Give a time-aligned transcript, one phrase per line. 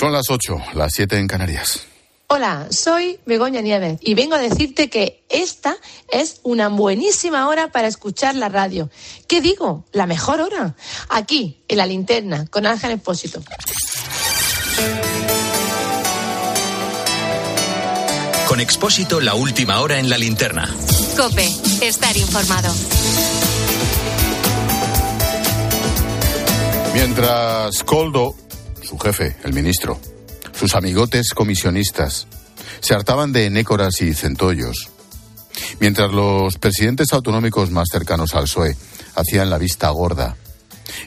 [0.00, 1.82] Son las 8, las 7 en Canarias.
[2.28, 5.76] Hola, soy Begoña Nieves y vengo a decirte que esta
[6.08, 8.88] es una buenísima hora para escuchar la radio.
[9.28, 9.84] ¿Qué digo?
[9.92, 10.74] La mejor hora.
[11.10, 13.42] Aquí, en la linterna, con Ángel Expósito.
[18.48, 20.74] Con Expósito, la última hora en la linterna.
[21.14, 21.46] Cope,
[21.82, 22.74] estar informado.
[26.94, 28.34] Mientras Coldo,
[28.90, 30.00] su jefe, el ministro,
[30.52, 32.26] sus amigotes comisionistas
[32.80, 34.90] se hartaban de nécoras y centollos,
[35.78, 38.76] mientras los presidentes autonómicos más cercanos al PSOE
[39.14, 40.34] hacían la vista gorda,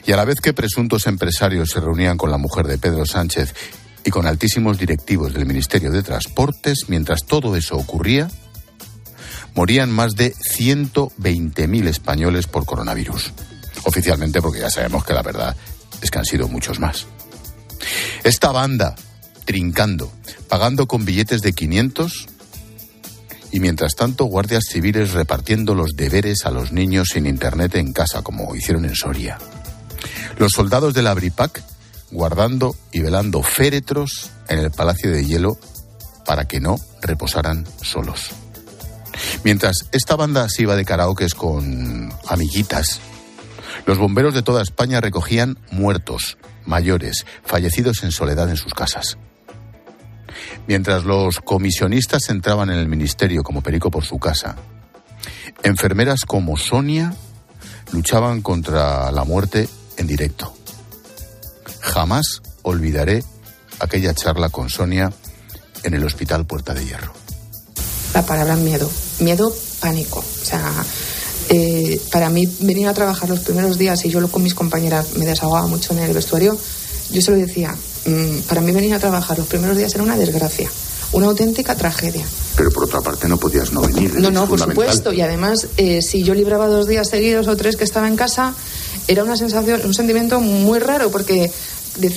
[0.06, 3.54] y a la vez que presuntos empresarios se reunían con la mujer de Pedro Sánchez
[4.02, 8.30] y con altísimos directivos del Ministerio de Transportes, mientras todo eso ocurría,
[9.54, 13.34] morían más de 120.000 españoles por coronavirus.
[13.84, 15.54] Oficialmente, porque ya sabemos que la verdad
[16.00, 17.06] es que han sido muchos más.
[18.24, 18.94] Esta banda
[19.44, 20.10] trincando,
[20.48, 22.26] pagando con billetes de 500
[23.52, 28.22] y mientras tanto guardias civiles repartiendo los deberes a los niños sin internet en casa,
[28.22, 29.36] como hicieron en Soria.
[30.38, 31.62] Los soldados de la Bripac
[32.10, 35.58] guardando y velando féretros en el Palacio de Hielo
[36.24, 38.30] para que no reposaran solos.
[39.44, 43.00] Mientras esta banda se iba de karaokes con amiguitas,
[43.84, 49.18] los bomberos de toda España recogían muertos, mayores, fallecidos en soledad en sus casas.
[50.66, 54.56] Mientras los comisionistas entraban en el ministerio como perico por su casa,
[55.62, 57.14] enfermeras como Sonia
[57.92, 60.54] luchaban contra la muerte en directo.
[61.80, 63.22] Jamás olvidaré
[63.78, 65.12] aquella charla con Sonia
[65.82, 67.12] en el Hospital Puerta de Hierro.
[68.14, 70.20] La palabra miedo, miedo, pánico.
[70.20, 70.72] O sea,
[71.48, 75.26] eh, para mí venir a trabajar los primeros días y yo con mis compañeras me
[75.26, 76.56] desahogaba mucho en el vestuario,
[77.10, 77.74] yo se lo decía,
[78.06, 80.70] mm, para mí venir a trabajar los primeros días era una desgracia,
[81.12, 82.24] una auténtica tragedia.
[82.56, 84.14] Pero por otra parte no podías no venir.
[84.14, 85.12] No, no, por supuesto.
[85.12, 88.54] Y además, eh, si yo libraba dos días seguidos o tres que estaba en casa,
[89.08, 91.50] era una sensación, un sentimiento muy raro porque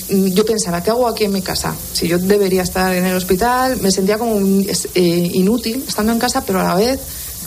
[0.09, 1.75] yo pensaba, ¿qué hago aquí en mi casa?
[1.93, 4.39] Si yo debería estar en el hospital, me sentía como
[4.95, 6.99] eh, inútil estando en casa, pero a la vez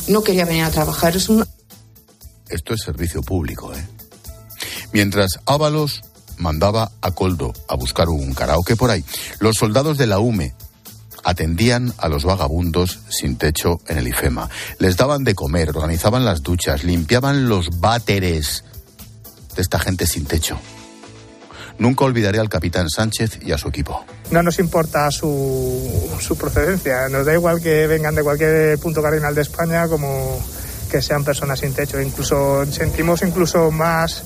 [0.09, 1.17] no quería venir a trabajar.
[1.17, 1.45] Es un...
[2.51, 3.87] Esto es servicio público, ¿eh?
[4.93, 6.03] Mientras Ábalos
[6.37, 9.05] mandaba a Coldo a buscar un karaoke por ahí,
[9.39, 10.55] los soldados de la UME
[11.23, 14.49] atendían a los vagabundos sin techo en el IFEMA.
[14.79, 18.65] Les daban de comer, organizaban las duchas, limpiaban los váteres
[19.55, 20.59] de esta gente sin techo.
[21.79, 24.05] Nunca olvidaré al capitán Sánchez y a su equipo.
[24.31, 29.35] No nos importa su, su procedencia, nos da igual que vengan de cualquier punto cardinal
[29.35, 30.39] de España como
[30.91, 32.01] que sean personas sin techo.
[32.01, 34.23] Incluso sentimos incluso más,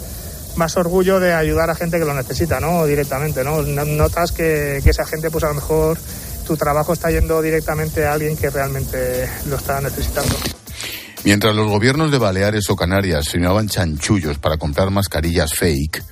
[0.56, 2.86] más orgullo de ayudar a gente que lo necesita, ¿no?
[2.86, 3.62] Directamente, ¿no?
[3.62, 5.98] Notas que, que esa gente, pues a lo mejor
[6.46, 10.34] tu trabajo está yendo directamente a alguien que realmente lo está necesitando.
[11.24, 13.38] Mientras los gobiernos de Baleares o Canarias se
[13.68, 16.02] chanchullos para comprar mascarillas fake,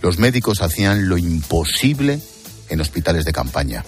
[0.00, 2.20] los médicos hacían lo imposible
[2.68, 3.84] en hospitales de campaña,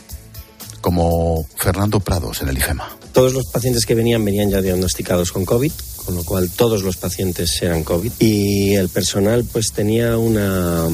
[0.80, 2.96] como Fernando Prados en el IFEMA.
[3.12, 5.72] Todos los pacientes que venían venían ya diagnosticados con COVID,
[6.04, 10.86] con lo cual todos los pacientes eran COVID y el personal pues tenía una...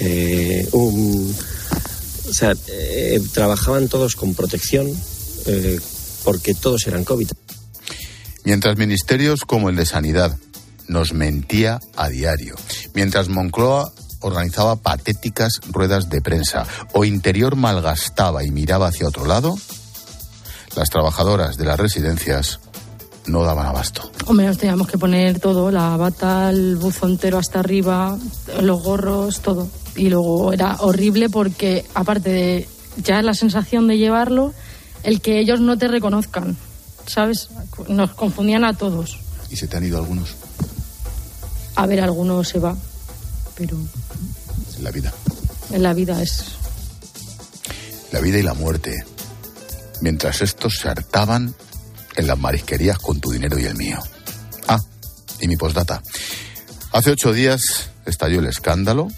[0.00, 4.86] Eh, o sea, eh, trabajaban todos con protección
[5.46, 5.78] eh,
[6.24, 7.28] porque todos eran COVID.
[8.44, 10.36] Mientras ministerios como el de Sanidad
[10.86, 12.56] nos mentía a diario,
[12.94, 19.58] mientras Moncloa organizaba patéticas ruedas de prensa o Interior malgastaba y miraba hacia otro lado,
[20.76, 22.60] las trabajadoras de las residencias
[23.26, 24.10] no daban abasto.
[24.26, 28.16] Hombre, nos teníamos que poner todo, la bata, el buzo entero hasta arriba,
[28.60, 29.68] los gorros, todo.
[29.96, 32.68] Y luego era horrible porque, aparte de
[33.02, 34.52] ya la sensación de llevarlo,
[35.02, 36.56] el que ellos no te reconozcan,
[37.06, 37.48] ¿sabes?
[37.88, 39.18] Nos confundían a todos.
[39.50, 40.34] ¿Y se te han ido algunos?
[41.76, 42.76] A ver, algunos se va,
[43.56, 43.76] pero
[44.78, 45.12] en la vida.
[45.72, 46.44] En la vida es.
[48.12, 49.04] La vida y la muerte.
[50.00, 51.54] Mientras estos se hartaban
[52.16, 53.98] en las marisquerías con tu dinero y el mío.
[54.66, 54.80] Ah,
[55.40, 56.02] y mi postdata.
[56.92, 59.08] Hace ocho días estalló el escándalo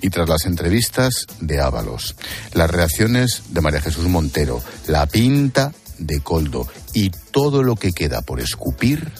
[0.00, 2.14] y tras las entrevistas de Ábalos,
[2.52, 8.22] las reacciones de María Jesús Montero, la pinta de Coldo y todo lo que queda
[8.22, 9.10] por escupir,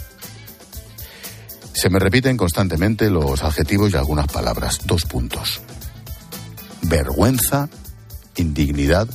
[1.80, 4.80] se me repiten constantemente los adjetivos y algunas palabras.
[4.84, 5.60] Dos puntos.
[6.82, 7.69] Vergüenza,
[8.34, 9.08] indignidad,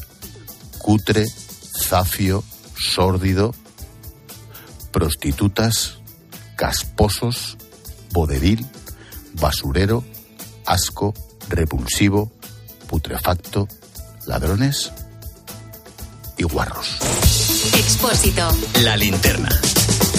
[0.77, 2.41] cutre, zafio,
[2.77, 3.53] sórdido,
[4.91, 5.97] prostitutas,
[6.55, 7.57] casposos,
[8.11, 8.65] vodevil,
[9.33, 10.05] basurero,
[10.65, 11.13] asco,
[11.49, 12.31] repulsivo,
[12.87, 13.67] putrefacto,
[14.25, 14.93] ladrones
[16.37, 16.97] y guarros.
[17.73, 18.47] Expósito.
[18.83, 19.49] La linterna.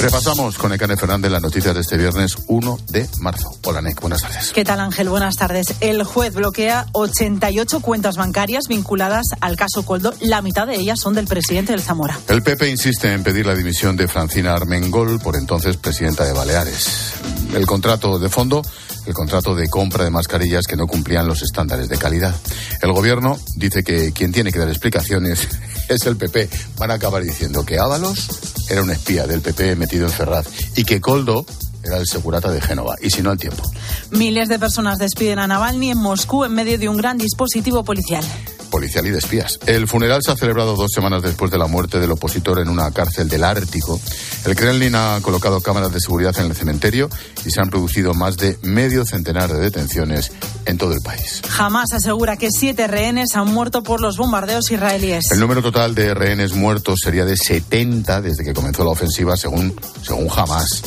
[0.05, 3.57] Repasamos con Ecane Fernández las noticias de este viernes 1 de marzo.
[3.65, 4.53] Hola, Nec, buenas tardes.
[4.53, 5.09] ¿Qué tal, Ángel?
[5.09, 5.77] Buenas tardes.
[5.81, 10.13] El juez bloquea 88 cuentas bancarias vinculadas al caso Coldo.
[10.21, 12.19] La mitad de ellas son del presidente del Zamora.
[12.29, 17.15] El PP insiste en pedir la dimisión de Francina Armengol, por entonces presidenta de Baleares.
[17.55, 18.61] El contrato de fondo
[19.07, 22.35] el contrato de compra de mascarillas que no cumplían los estándares de calidad.
[22.81, 25.47] El gobierno dice que quien tiene que dar explicaciones
[25.89, 26.49] es el PP.
[26.79, 28.29] Van a acabar diciendo que Ábalos
[28.69, 30.47] era un espía del PP metido en Ferraz
[30.77, 31.45] y que Coldo
[31.83, 33.63] era el segurata de Génova, y si no, al tiempo.
[34.11, 38.25] Miles de personas despiden a Navalny en Moscú en medio de un gran dispositivo policial
[38.71, 39.59] policial y de espías.
[39.67, 42.91] El funeral se ha celebrado dos semanas después de la muerte del opositor en una
[42.91, 44.01] cárcel del Ártico.
[44.45, 47.09] El Kremlin ha colocado cámaras de seguridad en el cementerio
[47.45, 50.33] y se han producido más de medio centenar de detenciones
[50.67, 51.43] en todo el país.
[51.49, 55.31] Jamás asegura que siete rehenes han muerto por los bombardeos israelíes.
[55.31, 59.75] El número total de rehenes muertos sería de 70 desde que comenzó la ofensiva, según,
[60.03, 60.83] según Hamas.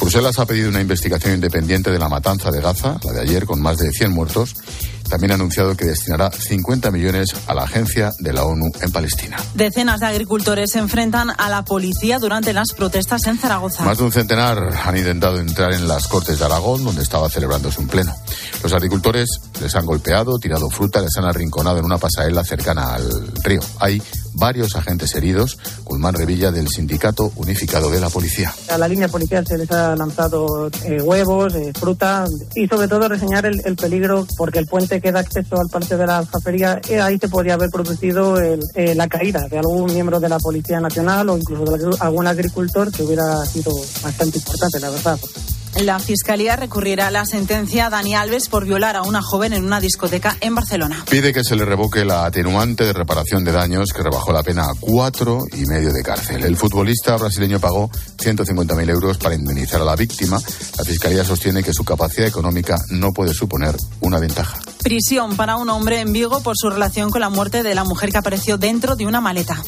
[0.00, 3.60] Bruselas ha pedido una investigación independiente de la matanza de Gaza, la de ayer, con
[3.60, 4.54] más de 100 muertos
[5.08, 9.36] también ha anunciado que destinará 50 millones a la agencia de la ONU en Palestina.
[9.54, 13.84] Decenas de agricultores se enfrentan a la policía durante las protestas en Zaragoza.
[13.84, 17.80] Más de un centenar han intentado entrar en las Cortes de Aragón, donde estaba celebrándose
[17.80, 18.14] un pleno.
[18.62, 19.28] Los agricultores
[19.60, 23.60] les han golpeado, tirado fruta, les han arrinconado en una pasarela cercana al río.
[23.80, 24.02] Hay
[24.36, 25.58] varios agentes heridos.
[25.84, 28.52] Guzmán Revilla del Sindicato Unificado de la Policía.
[28.70, 32.24] A la línea policial se les ha lanzado eh, huevos, eh, fruta
[32.54, 36.06] y sobre todo reseñar el, peligro porque el puente que da acceso al parque de
[36.06, 38.36] la aljafería, eh, ahí se podría haber producido
[38.74, 43.02] la caída de algún miembro de la Policía Nacional o incluso de algún agricultor que
[43.02, 43.72] hubiera sido
[44.02, 45.18] bastante importante, la verdad.
[45.82, 49.62] La Fiscalía recurrirá a la sentencia a Dani Alves por violar a una joven en
[49.62, 51.04] una discoteca en Barcelona.
[51.10, 54.62] Pide que se le revoque la atenuante de reparación de daños que rebajó la pena
[54.62, 56.44] a cuatro y medio de cárcel.
[56.44, 60.40] El futbolista brasileño pagó 150.000 euros para indemnizar a la víctima.
[60.78, 64.58] La Fiscalía sostiene que su capacidad económica no puede suponer una ventaja.
[64.82, 68.10] Prisión para un hombre en Vigo por su relación con la muerte de la mujer
[68.10, 69.62] que apareció dentro de una maleta.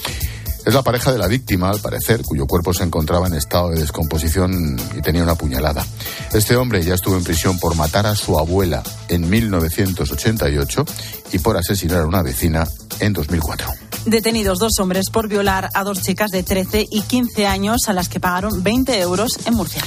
[0.64, 3.80] Es la pareja de la víctima, al parecer, cuyo cuerpo se encontraba en estado de
[3.80, 5.86] descomposición y tenía una puñalada.
[6.32, 10.84] Este hombre ya estuvo en prisión por matar a su abuela en 1988
[11.32, 12.66] y por asesinar a una vecina
[13.00, 13.68] en 2004.
[14.04, 18.08] Detenidos dos hombres por violar a dos chicas de 13 y 15 años a las
[18.08, 19.82] que pagaron 20 euros en Murcia.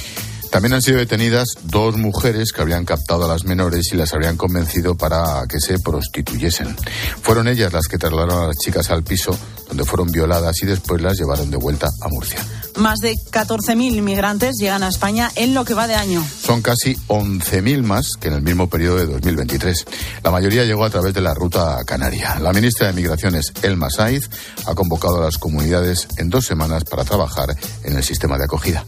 [0.52, 4.36] También han sido detenidas dos mujeres que habrían captado a las menores y las habrían
[4.36, 6.76] convencido para que se prostituyesen.
[7.22, 9.36] Fueron ellas las que trasladaron a las chicas al piso
[9.72, 12.38] donde fueron violadas y después las llevaron de vuelta a Murcia.
[12.76, 16.22] Más de 14.000 inmigrantes llegan a España en lo que va de año.
[16.42, 19.86] Son casi 11.000 más que en el mismo periodo de 2023.
[20.22, 22.38] La mayoría llegó a través de la ruta canaria.
[22.38, 24.28] La ministra de Migraciones, Elma Saiz,
[24.66, 28.84] ha convocado a las comunidades en dos semanas para trabajar en el sistema de acogida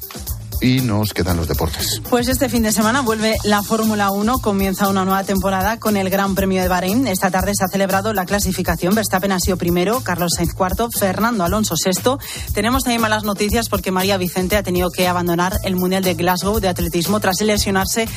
[0.60, 2.00] y nos quedan los deportes.
[2.08, 6.10] Pues este fin de semana vuelve la Fórmula 1, comienza una nueva temporada con el
[6.10, 7.06] Gran Premio de Bahrein.
[7.06, 8.94] Esta tarde se ha celebrado la clasificación.
[8.94, 12.18] Verstappen ha sido primero, Carlos Sainz cuarto, Fernando Alonso sexto.
[12.52, 16.60] Tenemos también malas noticias porque María Vicente ha tenido que abandonar el Mundial de Glasgow
[16.60, 18.08] de atletismo tras lesionarse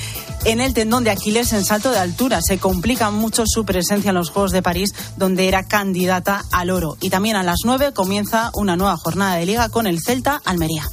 [0.46, 2.42] en el tendón de Aquiles en salto de altura.
[2.42, 6.98] Se complica mucho su presencia en los Juegos de París, donde era candidata al oro.
[7.02, 10.88] Y también a las nueve comienza una nueva jornada de liga con el Celta Almería.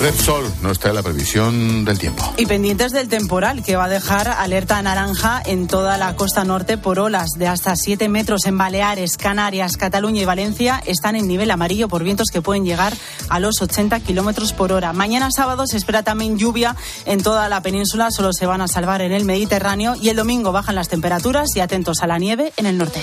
[0.00, 2.22] Repsol no está en la previsión del tiempo.
[2.36, 6.78] Y pendientes del temporal que va a dejar alerta naranja en toda la costa norte
[6.78, 10.80] por olas de hasta 7 metros en Baleares, Canarias, Cataluña y Valencia.
[10.86, 12.94] Están en nivel amarillo por vientos que pueden llegar
[13.28, 14.92] a los 80 kilómetros por hora.
[14.92, 18.12] Mañana sábado se espera también lluvia en toda la península.
[18.12, 19.96] Solo se van a salvar en el Mediterráneo.
[20.00, 23.02] Y el domingo bajan las temperaturas y atentos a la nieve en el norte.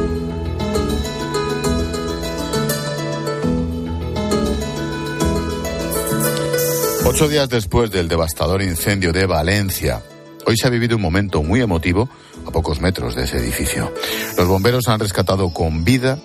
[7.05, 10.01] Ocho días después del devastador incendio de Valencia,
[10.45, 12.09] hoy se ha vivido un momento muy emotivo
[12.45, 13.93] a pocos metros de ese edificio.
[14.37, 16.19] Los bomberos han rescatado con vida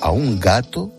[0.00, 0.90] a un gato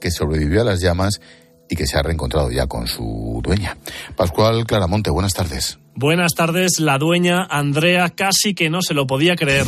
[0.00, 1.20] que sobrevivió a las llamas
[1.68, 3.76] y que se ha reencontrado ya con su dueña.
[4.16, 5.78] Pascual Claramonte, buenas tardes.
[5.94, 9.66] Buenas tardes, la dueña Andrea casi que no se lo podía creer.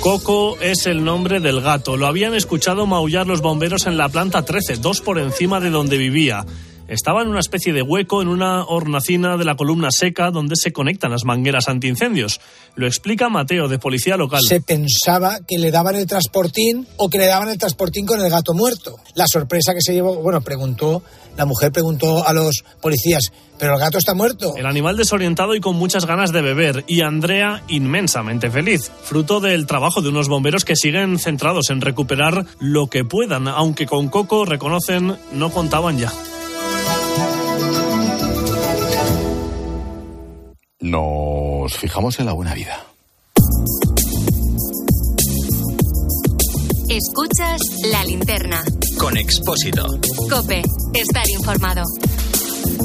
[0.00, 1.96] Coco es el nombre del gato.
[1.96, 5.96] Lo habían escuchado maullar los bomberos en la planta 13, dos por encima de donde
[5.96, 6.44] vivía.
[6.88, 10.72] Estaba en una especie de hueco en una hornacina de la columna seca donde se
[10.72, 12.40] conectan las mangueras antiincendios.
[12.74, 14.42] Lo explica Mateo, de Policía Local.
[14.46, 18.28] Se pensaba que le daban el transportín o que le daban el transportín con el
[18.28, 18.96] gato muerto.
[19.14, 21.02] La sorpresa que se llevó, bueno, preguntó,
[21.36, 24.54] la mujer preguntó a los policías, ¿pero el gato está muerto?
[24.56, 26.84] El animal desorientado y con muchas ganas de beber.
[26.86, 28.90] Y Andrea inmensamente feliz.
[29.02, 33.86] Fruto del trabajo de unos bomberos que siguen centrados en recuperar lo que puedan, aunque
[33.86, 36.12] con Coco, reconocen, no contaban ya.
[40.80, 42.84] Nos fijamos en la buena vida.
[46.88, 47.60] Escuchas
[47.90, 48.62] la linterna.
[48.98, 49.86] Con Expósito.
[50.30, 50.62] Cope,
[50.94, 51.82] estar informado.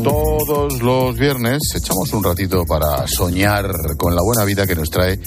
[0.04, 3.66] Todos los viernes echamos un ratito para soñar
[3.98, 5.20] con la buena vida que nos trae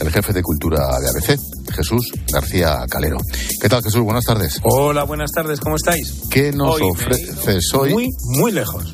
[0.00, 1.40] el jefe de cultura de ABC,
[1.74, 3.18] Jesús García Calero.
[3.60, 4.02] ¿Qué tal, Jesús?
[4.02, 4.58] Buenas tardes.
[4.62, 6.14] Hola, buenas tardes, ¿cómo estáis?
[6.30, 7.92] ¿Qué nos Hoy ofreces hoy?
[7.92, 8.92] Muy, muy lejos.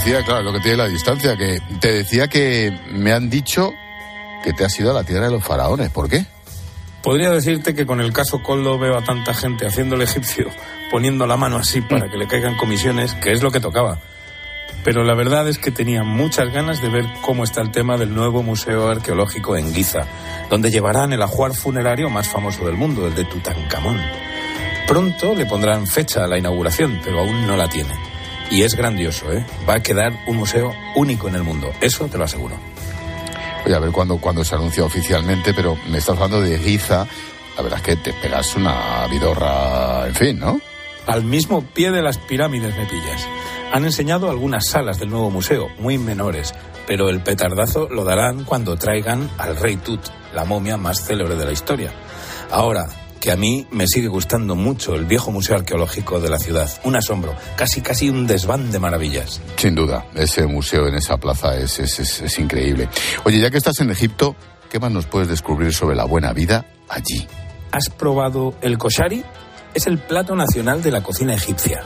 [0.00, 3.72] Decía, claro, lo que tiene la distancia, que te decía que me han dicho
[4.42, 5.90] que te has ido a la tierra de los faraones.
[5.90, 6.24] ¿Por qué?
[7.02, 10.48] Podría decirte que con el caso Coldo veo a tanta gente haciendo el egipcio,
[10.90, 14.00] poniendo la mano así para que le caigan comisiones, que es lo que tocaba.
[14.84, 18.14] Pero la verdad es que tenía muchas ganas de ver cómo está el tema del
[18.14, 20.06] nuevo Museo Arqueológico en Giza,
[20.48, 24.00] donde llevarán el ajuar funerario más famoso del mundo, el de Tutankamón.
[24.86, 28.09] Pronto le pondrán fecha a la inauguración, pero aún no la tiene.
[28.50, 29.46] Y es grandioso, ¿eh?
[29.68, 32.56] Va a quedar un museo único en el mundo, eso te lo aseguro.
[33.64, 37.06] Voy a ver cuándo cuando se anuncia oficialmente, pero me estás hablando de Giza.
[37.56, 40.60] La verdad es que te pegas una vidorra, en fin, ¿no?
[41.06, 43.26] Al mismo pie de las pirámides me pillas.
[43.72, 46.54] Han enseñado algunas salas del nuevo museo, muy menores,
[46.86, 50.00] pero el petardazo lo darán cuando traigan al rey Tut,
[50.34, 51.92] la momia más célebre de la historia.
[52.50, 52.88] Ahora,
[53.20, 56.70] que a mí me sigue gustando mucho el viejo museo arqueológico de la ciudad.
[56.84, 59.40] Un asombro, casi casi un desván de maravillas.
[59.56, 62.88] Sin duda, ese museo en esa plaza es, es, es- es increíble.
[63.24, 64.34] Oye, ya que estás en Egipto,
[64.70, 67.26] ¿qué más nos puedes descubrir sobre la buena vida allí?
[67.72, 69.22] ¿Has probado el koshari?
[69.74, 71.82] Es el plato nacional de la cocina egipcia.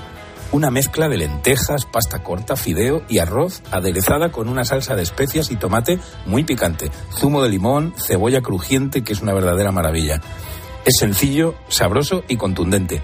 [0.52, 5.50] Una mezcla de lentejas, pasta corta, fideo y arroz aderezada con una salsa de especias
[5.50, 10.20] y tomate muy picante, zumo de limón, cebolla crujiente que es una verdadera maravilla.
[10.84, 13.00] Es sencillo, sabroso y contundente.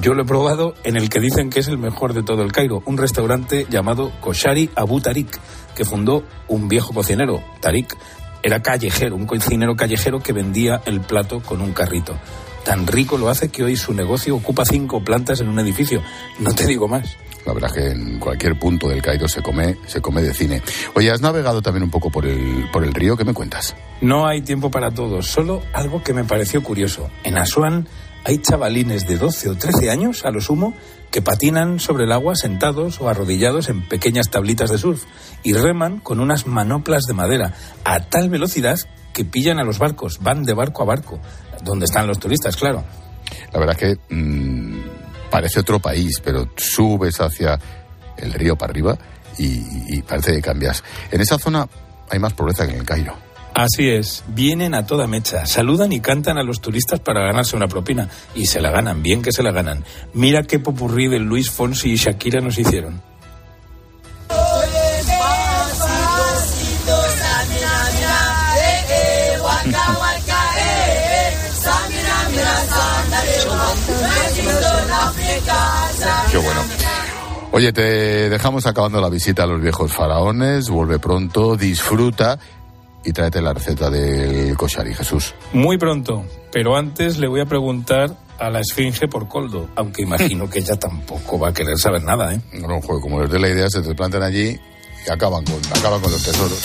[0.00, 2.52] Yo lo he probado en el que dicen que es el mejor de todo el
[2.52, 5.40] Cairo, un restaurante llamado Koshari Abu Tarik,
[5.74, 7.96] que fundó un viejo cocinero, Tarik.
[8.42, 12.16] Era callejero, un cocinero callejero que vendía el plato con un carrito.
[12.64, 16.02] Tan rico lo hace que hoy su negocio ocupa cinco plantas en un edificio.
[16.38, 17.16] No te digo más.
[17.46, 20.60] La verdad que en cualquier punto del Cairo se come, se come de cine.
[20.94, 23.16] Oye, ¿has navegado también un poco por el, por el río?
[23.16, 23.76] ¿Qué me cuentas?
[24.00, 27.08] No hay tiempo para todo, solo algo que me pareció curioso.
[27.22, 27.86] En Asuán
[28.24, 30.74] hay chavalines de 12 o 13 años, a lo sumo,
[31.12, 35.04] que patinan sobre el agua sentados o arrodillados en pequeñas tablitas de surf
[35.44, 38.76] y reman con unas manoplas de madera a tal velocidad
[39.12, 41.20] que pillan a los barcos, van de barco a barco,
[41.62, 42.84] donde están los turistas, claro.
[43.52, 44.75] La verdad es que mm,
[45.36, 47.58] parece otro país, pero subes hacia
[48.16, 48.96] el río para arriba
[49.36, 49.60] y,
[49.94, 50.82] y parece que cambias.
[51.10, 51.68] En esa zona
[52.08, 53.14] hay más pobreza que en el Cairo.
[53.52, 57.68] Así es, vienen a toda mecha, saludan y cantan a los turistas para ganarse una
[57.68, 58.08] propina.
[58.34, 59.84] Y se la ganan, bien que se la ganan.
[60.14, 63.02] Mira qué popurrí de Luis Fonsi y Shakira nos hicieron.
[76.30, 76.60] Qué bueno.
[77.52, 80.68] Oye, te dejamos acabando la visita a los viejos faraones.
[80.68, 82.38] Vuelve pronto, disfruta
[83.04, 85.34] y tráete la receta del koshari, Jesús.
[85.52, 90.50] Muy pronto, pero antes le voy a preguntar a la esfinge por Coldo, aunque imagino
[90.50, 92.40] que ella tampoco va a querer saber nada, ¿eh?
[92.52, 94.58] No, joder, como les dé la idea, se te plantan allí
[95.06, 96.62] y acaban con, acaban con los tesoros.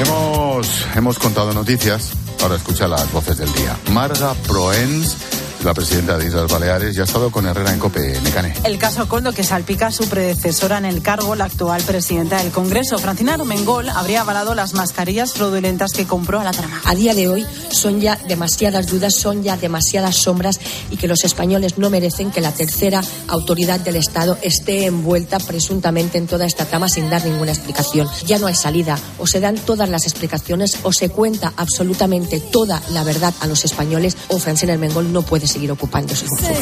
[0.00, 3.76] Hemos, hemos contado noticias, ahora escucha las voces del día.
[3.92, 5.16] Marga Proens
[5.64, 8.54] la presidenta de Islas Baleares, ya ha estado con Herrera en COPE, Necane.
[8.64, 12.52] El caso Coldo que salpica a su predecesora en el cargo, la actual presidenta del
[12.52, 12.98] Congreso.
[12.98, 16.80] Francina Armengol habría avalado las mascarillas fraudulentas que compró a la trama.
[16.84, 20.60] A día de hoy son ya demasiadas dudas, son ya demasiadas sombras
[20.90, 26.18] y que los españoles no merecen que la tercera autoridad del Estado esté envuelta presuntamente
[26.18, 28.08] en toda esta trama sin dar ninguna explicación.
[28.26, 32.80] Ya no hay salida, o se dan todas las explicaciones o se cuenta absolutamente toda
[32.90, 36.54] la verdad a los españoles o Francina Armengol no puede seguir ocupando su función.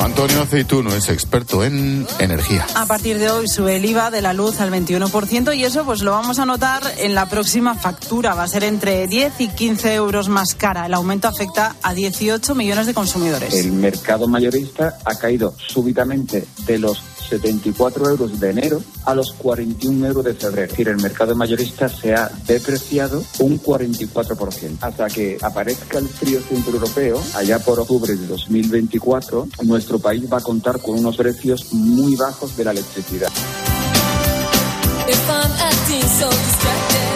[0.00, 2.66] Antonio Aceituno es experto en energía.
[2.74, 6.02] A partir de hoy sube el IVA de la luz al 21% y eso pues
[6.02, 8.34] lo vamos a notar en la próxima factura.
[8.34, 10.86] Va a ser entre 10 y 15 euros más cara.
[10.86, 13.54] El aumento afecta a 18 millones de consumidores.
[13.54, 20.06] El mercado mayorista ha caído súbitamente de los 74 euros de enero a los 41
[20.06, 20.64] euros de febrero.
[20.64, 24.78] Es decir, el mercado mayorista se ha depreciado un 44%.
[24.80, 30.38] Hasta que aparezca el frío centro europeo, allá por octubre de 2024, nuestro país va
[30.38, 33.30] a contar con unos precios muy bajos de la electricidad.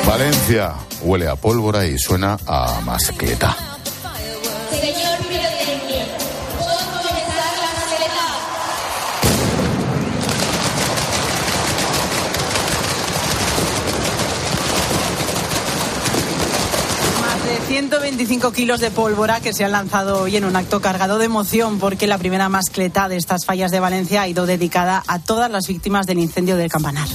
[0.07, 3.57] Valencia huele a pólvora y suena a mascleta.
[17.77, 21.79] 125 kilos de pólvora que se han lanzado hoy en un acto cargado de emoción
[21.79, 25.67] porque la primera mascleta de estas fallas de Valencia ha ido dedicada a todas las
[25.67, 27.07] víctimas del incendio del campanar.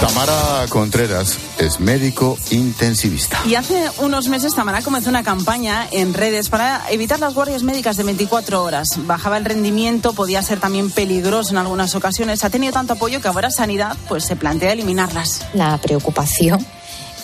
[0.00, 3.40] Tamara Contreras es médico intensivista.
[3.46, 7.96] Y hace unos meses Tamara comenzó una campaña en redes para evitar las guardias médicas
[7.96, 8.88] de 24 horas.
[9.06, 12.44] Bajaba el rendimiento, podía ser también peligroso en algunas ocasiones.
[12.44, 15.46] Ha tenido tanto apoyo que ahora Sanidad pues se plantea eliminarlas.
[15.54, 16.64] la preocupación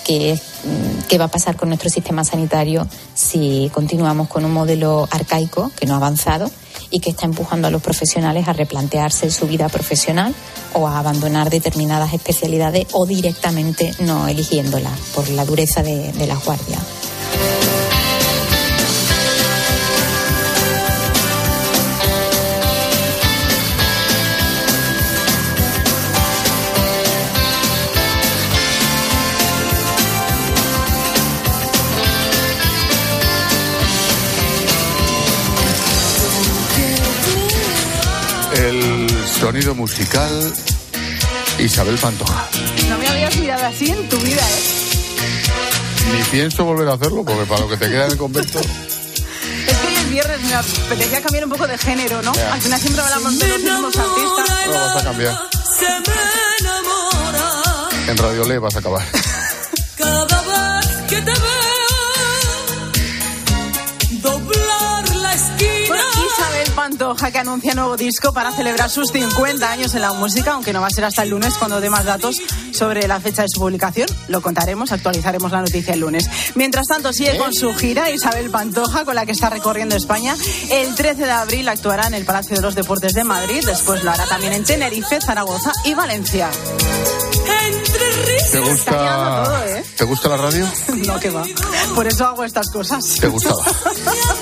[0.05, 4.53] que es mm, qué va a pasar con nuestro sistema sanitario si continuamos con un
[4.53, 6.51] modelo arcaico que no ha avanzado
[6.91, 10.35] y que está empujando a los profesionales a replantearse su vida profesional
[10.73, 16.45] o a abandonar determinadas especialidades o directamente no eligiéndolas por la dureza de, de las
[16.45, 16.81] guardias.
[39.41, 40.53] Sonido musical
[41.59, 42.47] Isabel Pantoja.
[42.91, 46.13] No me habías mirado así en tu vida, ¿eh?
[46.13, 48.61] Ni pienso volver a hacerlo porque para lo que te queda en el convento.
[49.67, 52.35] Es que hoy es viernes, me apetecía cambiar un poco de género, ¿no?
[52.35, 52.55] Ya.
[52.55, 54.67] Al final siempre hablamos de los mismos artistas.
[54.67, 55.39] No vas a cambiar.
[58.09, 59.07] En Radio Le vas a acabar.
[59.97, 61.33] Cada vez que te
[67.11, 70.87] Que anuncia nuevo disco para celebrar sus 50 años en la música, aunque no va
[70.87, 72.37] a ser hasta el lunes cuando dé más datos
[72.73, 74.09] sobre la fecha de su publicación.
[74.29, 76.31] Lo contaremos, actualizaremos la noticia el lunes.
[76.55, 80.37] Mientras tanto, sigue con su gira Isabel Pantoja, con la que está recorriendo España.
[80.71, 84.13] El 13 de abril actuará en el Palacio de los Deportes de Madrid, después lo
[84.13, 86.49] hará también en Tenerife, Zaragoza y Valencia.
[88.53, 89.85] ¿Te gusta, todo, ¿eh?
[89.97, 90.67] ¿Te gusta la radio?
[91.07, 91.45] No, que va.
[91.95, 93.05] Por eso hago estas cosas.
[93.21, 93.63] ¿Te gustaba?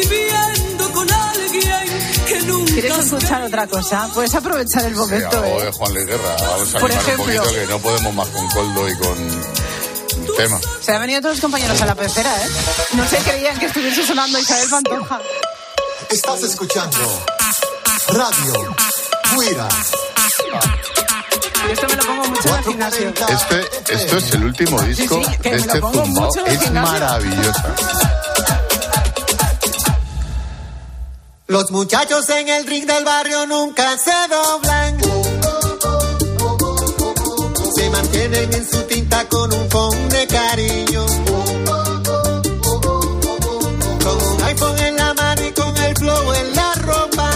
[0.00, 1.88] viviendo con alguien
[2.26, 2.72] que nunca.
[2.72, 4.08] ¿Quieres escuchar otra cosa?
[4.14, 5.64] Puedes aprovechar el Sí, momento, algo ¿eh?
[5.66, 6.36] de Juan Luis Guerra.
[6.40, 7.24] Vamos a Por animar un ejemplo.
[7.42, 10.60] poquito que no podemos más con Coldo y con tema.
[10.80, 12.48] Se han venido todos los compañeros a la pecera, ¿eh?
[12.94, 15.20] No se creían que estuviese sonando Isabel Pantoja.
[16.10, 17.24] Estás escuchando
[18.08, 18.74] Radio.
[21.66, 23.08] Yo esto me lo pongo mucho en el gimnasio.
[23.08, 25.84] Este, esto es el último disco sí, que de este el
[26.46, 27.74] Es maravillosa.
[31.54, 34.98] Los muchachos en el ring del barrio nunca se doblan.
[37.76, 41.06] Se mantienen en su tinta con un phone de cariño.
[44.02, 47.30] Con un iPhone en la mano y con el flow en la ropa.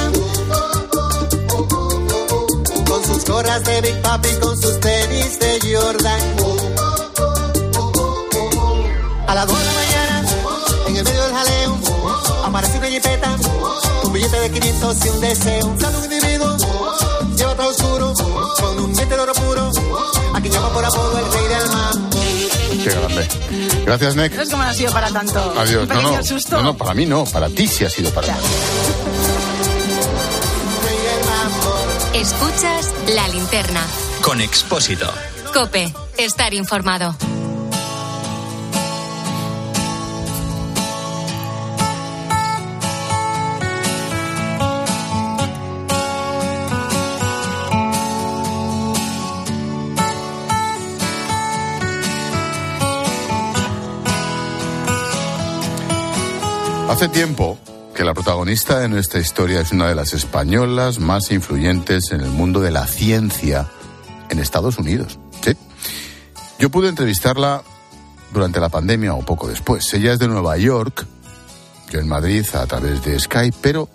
[2.89, 6.21] Con sus gorras de Big Papi, con sus tenis de Jordan.
[9.29, 10.25] A las 2 de la mañana,
[10.89, 11.79] en el medio del jaleo,
[12.45, 13.37] aparece una jipeta,
[14.19, 15.77] billete de 500 y un deseo.
[15.79, 16.57] Sale un individuo,
[17.37, 18.15] lleva todo oscuro,
[18.61, 19.71] con un diente de oro puro,
[20.35, 22.11] a quien llama por apodo el rey del mambo.
[22.83, 23.29] Qué grande.
[23.87, 24.35] Gracias, Nick.
[24.35, 25.55] No es como no ha sido para tanto.
[25.57, 25.83] Adiós.
[25.89, 26.57] Un No, no, susto.
[26.57, 28.33] no, no, para mí no, para ti sí ha sido para ti.
[32.15, 33.81] Escuchas la linterna.
[34.23, 35.07] Con Expósito.
[35.55, 37.15] Cope, estar informado.
[56.99, 57.57] Hace tiempo
[57.95, 62.31] que la protagonista de nuestra historia es una de las españolas más influyentes en el
[62.31, 63.69] mundo de la ciencia
[64.29, 65.21] en Estados Unidos.
[65.41, 65.53] ¿sí?
[66.59, 67.63] Yo pude entrevistarla
[68.33, 69.95] durante la pandemia o poco después.
[69.95, 71.07] Ella es de Nueva York,
[71.89, 73.89] yo en Madrid a través de Skype, pero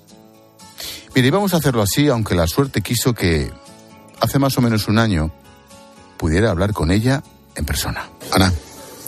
[1.13, 3.51] mire, íbamos a hacerlo así, aunque la suerte quiso que
[4.21, 5.29] hace más o menos un año
[6.15, 7.21] pudiera hablar con ella
[7.55, 8.07] en persona.
[8.31, 8.53] Ana,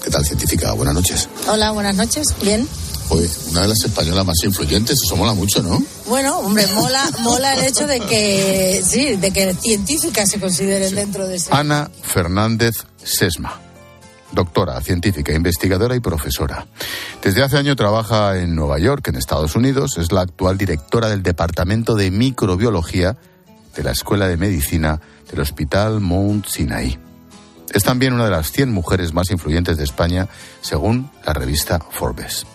[0.04, 0.74] ¿qué tal científica?
[0.74, 1.30] Buenas noches.
[1.48, 2.36] Hola, buenas noches.
[2.42, 2.68] Bien.
[3.10, 5.82] Una de las españolas más influyentes, eso mola mucho, ¿no?
[6.08, 11.28] Bueno, hombre, mola, mola el hecho de que, sí, de que científicas se consideren dentro
[11.28, 11.54] de ese.
[11.54, 13.60] Ana Fernández Sesma,
[14.32, 16.68] doctora, científica, investigadora y profesora.
[17.24, 19.98] Desde hace año trabaja en Nueva York, en Estados Unidos.
[19.98, 23.18] Es la actual directora del Departamento de Microbiología
[23.76, 27.05] de la Escuela de Medicina del Hospital Mount Sinai.
[27.74, 30.28] Es también una de las 100 mujeres más influyentes de España,
[30.62, 32.46] según la revista Forbes.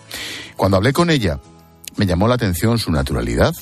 [0.55, 1.39] Cuando hablé con ella,
[1.97, 3.53] me llamó la atención su naturalidad,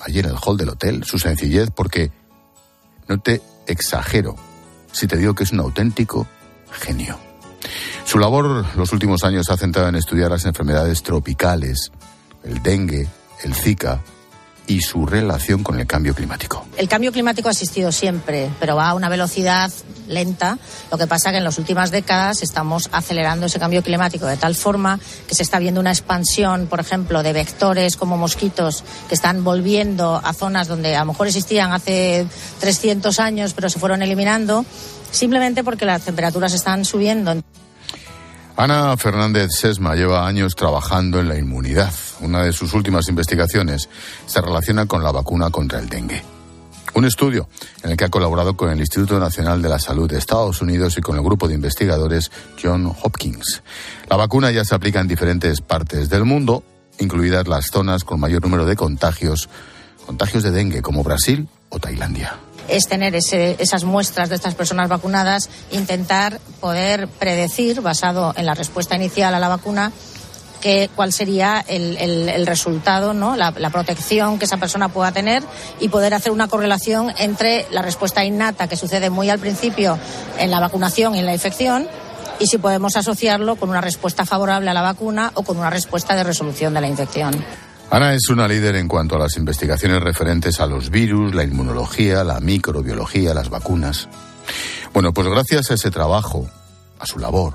[0.00, 2.10] allí en el hall del hotel, su sencillez, porque
[3.08, 4.36] no te exagero
[4.92, 6.26] si te digo que es un auténtico
[6.70, 7.18] genio.
[8.04, 11.92] Su labor los últimos años se ha centrado en estudiar las enfermedades tropicales,
[12.42, 13.06] el dengue,
[13.44, 14.00] el Zika
[14.68, 16.66] y su relación con el cambio climático.
[16.76, 19.72] El cambio climático ha existido siempre, pero va a una velocidad
[20.06, 20.58] lenta.
[20.90, 24.54] Lo que pasa que en las últimas décadas estamos acelerando ese cambio climático de tal
[24.54, 29.42] forma que se está viendo una expansión, por ejemplo, de vectores como mosquitos que están
[29.42, 32.26] volviendo a zonas donde a lo mejor existían hace
[32.60, 34.66] 300 años, pero se fueron eliminando,
[35.10, 37.34] simplemente porque las temperaturas están subiendo.
[38.58, 41.92] Ana Fernández Sesma lleva años trabajando en la inmunidad.
[42.22, 43.88] Una de sus últimas investigaciones
[44.26, 46.24] se relaciona con la vacuna contra el dengue.
[46.94, 47.48] Un estudio
[47.84, 50.98] en el que ha colaborado con el Instituto Nacional de la Salud de Estados Unidos
[50.98, 53.62] y con el grupo de investigadores John Hopkins.
[54.10, 56.64] La vacuna ya se aplica en diferentes partes del mundo,
[56.98, 59.48] incluidas las zonas con mayor número de contagios,
[60.04, 64.88] contagios de dengue como Brasil o Tailandia es tener ese, esas muestras de estas personas
[64.88, 69.92] vacunadas, intentar poder predecir, basado en la respuesta inicial a la vacuna,
[70.60, 73.36] que, cuál sería el, resultado, ¿no?
[73.36, 75.42] La, la, protección que esa persona pueda tener
[75.80, 79.98] y poder hacer una correlación entre la respuesta innata que sucede muy al principio
[80.38, 81.88] en la vacunación y en la infección
[82.38, 86.14] y si podemos asociarlo con una respuesta favorable a la vacuna o con una respuesta
[86.14, 87.34] de resolución de la infección.
[87.90, 92.22] Ana es una líder en cuanto a las investigaciones referentes a los virus, la inmunología,
[92.22, 94.10] la microbiología, las vacunas.
[94.92, 96.46] Bueno, pues gracias a ese trabajo,
[96.98, 97.54] a su labor,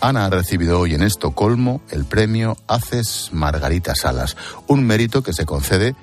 [0.00, 5.46] Ana ha recibido hoy en Estocolmo el premio Haces Margarita Salas, un mérito que se
[5.46, 5.94] concede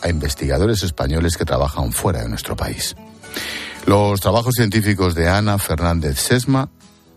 [0.00, 2.94] a investigadores españoles que trabajan fuera de nuestro país.
[3.84, 6.68] Los trabajos científicos de Ana Fernández Sesma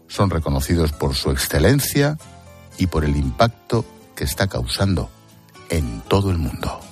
[0.08, 2.18] son reconocidos por su excelencia
[2.80, 3.86] y por el impacto
[4.16, 5.12] que está causando
[5.72, 6.91] en todo el mundo.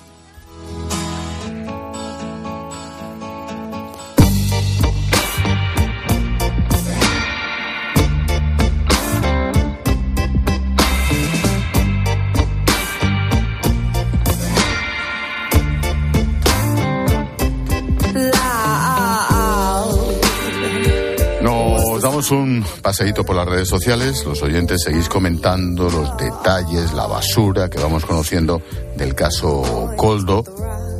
[22.28, 24.26] Un paseíto por las redes sociales.
[24.26, 28.60] Los oyentes seguís comentando los detalles, la basura que vamos conociendo
[28.96, 30.44] del caso Coldo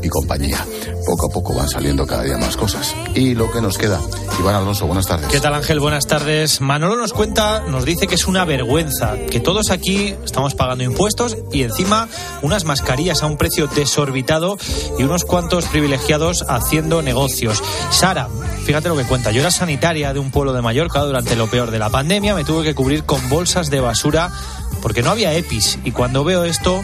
[0.02, 0.64] y compañía.
[1.06, 2.94] Poco a poco van saliendo cada día más cosas.
[3.14, 4.00] Y lo que nos queda.
[4.38, 5.28] Iván Alonso, buenas tardes.
[5.28, 5.80] ¿Qué tal Ángel?
[5.80, 6.60] Buenas tardes.
[6.60, 11.36] Manolo nos cuenta, nos dice que es una vergüenza, que todos aquí estamos pagando impuestos
[11.52, 12.08] y encima
[12.42, 14.58] unas mascarillas a un precio desorbitado
[14.98, 17.62] y unos cuantos privilegiados haciendo negocios.
[17.90, 18.28] Sara,
[18.64, 19.30] fíjate lo que cuenta.
[19.30, 22.34] Yo era sanitaria de un pueblo de Mallorca durante lo peor de la pandemia.
[22.34, 24.30] Me tuve que cubrir con bolsas de basura
[24.80, 25.78] porque no había EPIs.
[25.84, 26.82] Y cuando veo esto,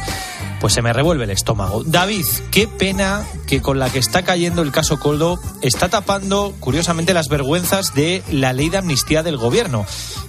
[0.60, 1.82] pues se me revuelve el estómago.
[1.84, 7.14] David, qué pena que con la que está cayendo el caso Coldo está tapando, curiosamente,
[7.14, 9.86] las vergüenzas de la ley de amnistía del gobierno.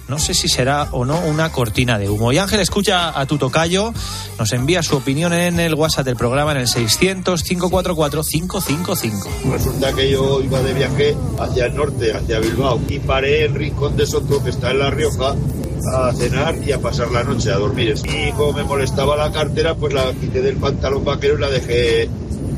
[0.08, 2.32] No sé si será o no una cortina de humo.
[2.32, 3.92] Y Ángel, escucha a tu tocayo,
[4.38, 9.26] nos envía su opinión en el WhatsApp del programa en el 600-544-555.
[9.52, 13.98] Resulta que yo iba de viaje hacia el norte, hacia Bilbao, y paré en Rincón
[13.98, 15.34] de Soto, que está en La Rioja,
[15.86, 17.94] a cenar y a pasar la noche, a dormir.
[18.04, 22.08] Y como me molestaba la cartera, pues la quité del pantalón vaquero y la dejé,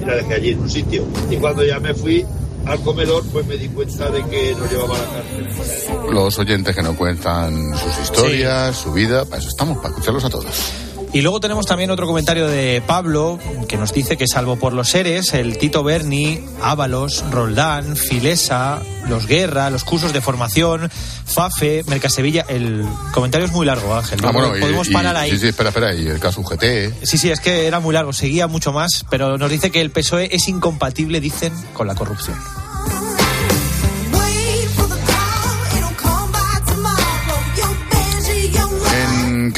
[0.01, 1.05] y la dejé allí en un sitio.
[1.31, 2.25] Y cuando ya me fui,
[2.67, 6.15] al comedor, pues me di cuenta de que no llevaba la cárcel.
[6.15, 10.31] Los oyentes que no cuentan sus historias, su vida, para eso estamos, para escucharlos a
[10.31, 10.90] todos.
[11.13, 14.91] Y luego tenemos también otro comentario de Pablo que nos dice que salvo por los
[14.91, 20.89] seres, el Tito Berni, Ábalos, Roldán, Filesa, los Guerra, los cursos de formación,
[21.25, 24.21] FAFE, Mercasevilla, el comentario es muy largo, Ángel.
[24.23, 25.33] Ah, Podemos y- parar ahí.
[25.33, 26.63] Sí, sí, espera, espera, y el caso UGT.
[27.03, 29.91] Sí, sí, es que era muy largo, seguía mucho más, pero nos dice que el
[29.91, 32.37] PSOE es incompatible, dicen, con la corrupción.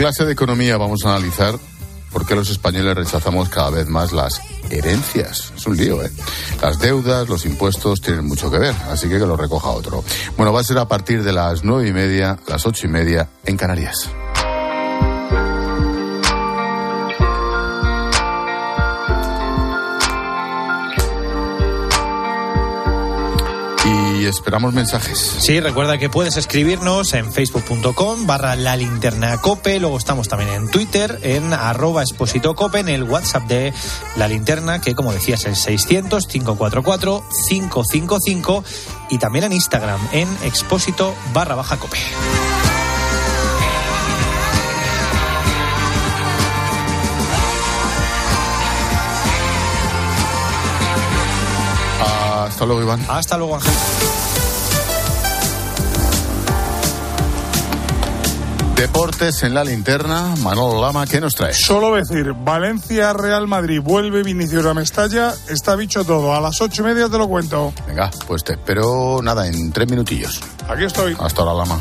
[0.03, 1.55] Clase de economía vamos a analizar
[2.11, 5.53] por qué los españoles rechazamos cada vez más las herencias.
[5.57, 6.11] Es un lío, ¿eh?
[6.61, 10.03] Las deudas, los impuestos tienen mucho que ver, así que que lo recoja otro.
[10.37, 13.29] Bueno, va a ser a partir de las nueve y media, las ocho y media
[13.45, 14.11] en Canarias.
[24.23, 25.19] Y esperamos mensajes.
[25.41, 30.71] Sí, recuerda que puedes escribirnos en facebook.com barra la linterna cope, luego estamos también en
[30.71, 33.75] Twitter, en arroba exposito cope, en el WhatsApp de
[34.15, 38.63] la linterna, que como decías es 600-544-555
[39.11, 41.99] y también en Instagram, en expósito barra baja cope.
[52.45, 53.05] Hasta luego, Iván.
[53.09, 53.73] Hasta luego, Ángel.
[58.77, 61.55] Deportes en la linterna, Manolo Lama, ¿qué nos trae?
[61.55, 66.35] Solo decir, Valencia, Real Madrid, vuelve Vinicius a Mestalla, está bicho todo.
[66.35, 67.73] A las ocho y media te lo cuento.
[67.87, 70.41] Venga, pues te espero nada, en tres minutillos.
[70.69, 71.17] Aquí estoy.
[71.21, 71.81] Hasta ahora, Lama.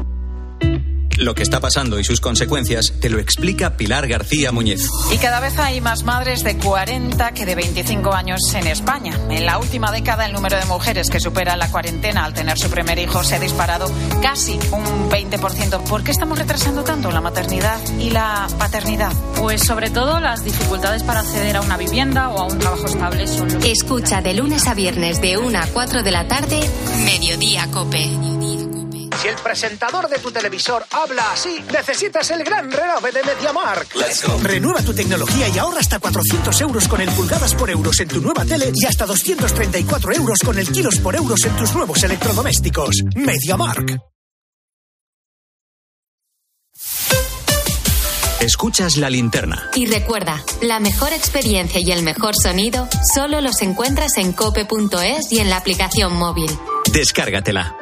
[1.21, 4.89] Lo que está pasando y sus consecuencias te lo explica Pilar García Muñez.
[5.13, 9.15] Y cada vez hay más madres de 40 que de 25 años en España.
[9.29, 12.71] En la última década el número de mujeres que superan la cuarentena al tener su
[12.71, 13.85] primer hijo se ha disparado
[14.23, 15.83] casi un 20%.
[15.83, 19.13] ¿Por qué estamos retrasando tanto la maternidad y la paternidad?
[19.37, 23.27] Pues sobre todo las dificultades para acceder a una vivienda o a un trabajo estable
[23.27, 23.63] son.
[23.63, 26.59] Escucha de lunes a viernes de 1 a 4 de la tarde,
[27.05, 28.09] Mediodía Cope.
[29.21, 33.95] Si el presentador de tu televisor habla así, necesitas el gran renove de MediaMark.
[34.41, 38.19] Renueva tu tecnología y ahorra hasta 400 euros con el pulgadas por euros en tu
[38.19, 42.95] nueva tele y hasta 234 euros con el kilos por euros en tus nuevos electrodomésticos.
[43.15, 43.99] MediaMark.
[48.39, 49.69] Escuchas la linterna.
[49.75, 55.37] Y recuerda, la mejor experiencia y el mejor sonido solo los encuentras en cope.es y
[55.37, 56.49] en la aplicación móvil.
[56.91, 57.80] Descárgatela.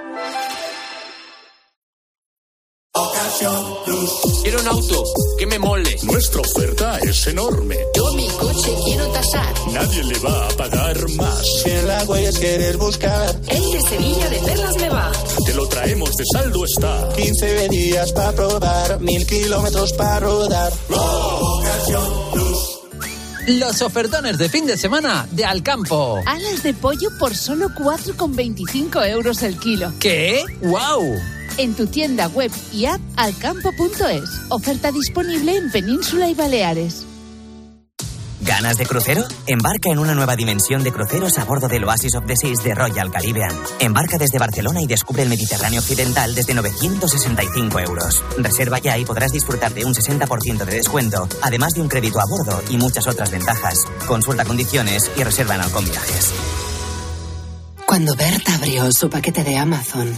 [3.40, 5.02] Quiero un auto
[5.38, 5.96] que me mole.
[6.04, 7.78] Nuestra oferta es enorme.
[7.96, 9.54] Yo mi coche quiero tasar.
[9.72, 11.42] Nadie le va a pagar más.
[11.64, 13.34] Si en la huellas quieres buscar.
[13.48, 15.12] El de Sevilla de Perlas me va.
[15.46, 17.10] Te lo traemos de saldo está.
[17.16, 20.74] 15 días para probar, mil kilómetros para rodar.
[23.48, 26.22] Los ofertones de fin de semana de Alcampo.
[26.26, 29.94] Alas de pollo por solo 4,25 euros el kilo.
[29.98, 30.44] ¿Qué?
[30.62, 31.39] ¡Wow!
[31.60, 34.30] En tu tienda web y app alcampo.es.
[34.48, 37.06] Oferta disponible en Península y Baleares.
[38.40, 39.26] ¿Ganas de crucero?
[39.46, 42.74] Embarca en una nueva dimensión de cruceros a bordo del Oasis of the Seas de
[42.74, 43.60] Royal Caribbean.
[43.82, 48.24] Embarca desde Barcelona y descubre el Mediterráneo Occidental desde 965 euros.
[48.38, 52.26] Reserva ya y podrás disfrutar de un 60% de descuento, además de un crédito a
[52.26, 53.80] bordo y muchas otras ventajas.
[54.08, 56.32] Consulta condiciones y reserva en Alcon Viajes.
[57.86, 60.18] Cuando Berta abrió su paquete de Amazon,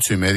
[0.00, 0.28] ocho y media.